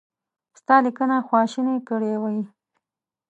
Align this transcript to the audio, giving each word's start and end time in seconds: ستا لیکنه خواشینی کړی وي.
ستا 0.59 0.75
لیکنه 0.85 1.17
خواشینی 1.27 1.77
کړی 1.89 2.13
وي. 2.21 2.39